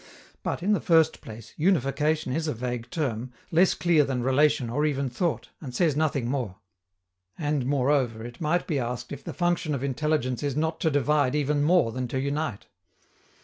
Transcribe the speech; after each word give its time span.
But, 0.41 0.63
in 0.63 0.73
the 0.73 0.81
first 0.81 1.21
place, 1.21 1.53
"unification" 1.57 2.33
is 2.33 2.47
a 2.47 2.55
vague 2.55 2.89
term, 2.89 3.31
less 3.51 3.75
clear 3.75 4.03
than 4.03 4.23
"relation" 4.23 4.67
or 4.67 4.83
even 4.83 5.09
"thought," 5.11 5.49
and 5.61 5.75
says 5.75 5.95
nothing 5.95 6.27
more. 6.27 6.55
And, 7.37 7.67
moreover, 7.67 8.25
it 8.25 8.41
might 8.41 8.65
be 8.65 8.79
asked 8.79 9.11
if 9.11 9.23
the 9.23 9.31
function 9.31 9.75
of 9.75 9.83
intelligence 9.83 10.41
is 10.41 10.55
not 10.55 10.79
to 10.79 10.89
divide 10.89 11.35
even 11.35 11.61
more 11.61 11.91
than 11.91 12.07
to 12.07 12.19
unite. 12.19 12.65